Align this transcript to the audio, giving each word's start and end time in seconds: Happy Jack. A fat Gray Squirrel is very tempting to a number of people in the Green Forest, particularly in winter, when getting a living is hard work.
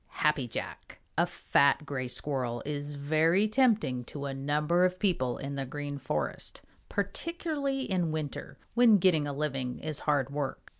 Happy 0.25 0.47
Jack. 0.47 0.97
A 1.15 1.27
fat 1.27 1.85
Gray 1.85 2.07
Squirrel 2.07 2.63
is 2.65 2.93
very 2.93 3.47
tempting 3.47 4.03
to 4.05 4.25
a 4.25 4.33
number 4.33 4.83
of 4.83 4.97
people 4.97 5.37
in 5.37 5.53
the 5.53 5.63
Green 5.67 5.99
Forest, 5.99 6.63
particularly 6.89 7.81
in 7.83 8.11
winter, 8.11 8.57
when 8.73 8.97
getting 8.97 9.27
a 9.27 9.31
living 9.31 9.77
is 9.77 9.99
hard 9.99 10.31
work. 10.31 10.69